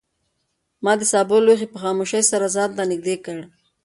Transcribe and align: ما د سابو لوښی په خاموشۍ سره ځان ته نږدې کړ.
ما 0.83 0.93
د 0.99 1.01
سابو 1.11 1.37
لوښی 1.45 1.67
په 1.71 1.77
خاموشۍ 1.83 2.23
سره 2.31 2.45
ځان 2.55 2.69
ته 2.77 2.83
نږدې 2.91 3.15
کړ. 3.25 3.39